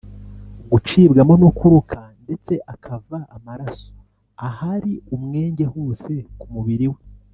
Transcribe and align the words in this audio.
gucibwamo 0.71 1.33
no 1.41 1.49
kuruka 1.57 1.97
ndetse 2.23 2.53
akava 2.73 3.19
amaraso 3.35 3.89
ahari 4.47 4.93
umwenge 5.15 5.65
hose 5.73 6.11
ku 6.39 6.47
mubiri 6.55 6.87
we 6.93 7.01